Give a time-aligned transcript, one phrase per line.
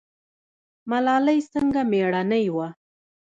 [0.89, 2.67] ملالۍ څنګه میړنۍ وه؟